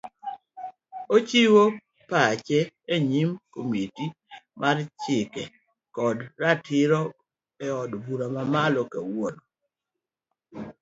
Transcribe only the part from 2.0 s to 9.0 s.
pache enyim kamiti mar chike kod ratiro eod bura mamalo